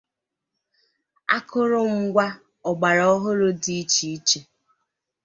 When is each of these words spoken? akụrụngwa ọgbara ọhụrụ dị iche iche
akụrụngwa 1.35 2.25
ọgbara 2.69 3.03
ọhụrụ 3.15 3.47
dị 3.63 3.73
iche 3.83 4.05
iche 4.15 4.39